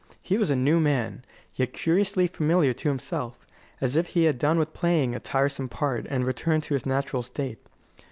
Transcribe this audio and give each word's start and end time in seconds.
He 0.23 0.39
was 0.39 0.49
a 0.49 0.55
new 0.55 0.79
man, 0.79 1.23
yet 1.53 1.73
curiously 1.73 2.25
familiar 2.25 2.73
to 2.73 2.89
himself 2.89 3.45
as 3.79 3.95
if 3.95 4.07
he 4.07 4.23
had 4.23 4.39
done 4.39 4.57
with 4.57 4.73
playing 4.73 5.13
a 5.13 5.19
tiresome 5.19 5.69
part 5.69 6.07
and 6.09 6.25
returned 6.25 6.63
to 6.63 6.73
his 6.73 6.87
natural 6.87 7.21
state. 7.21 7.59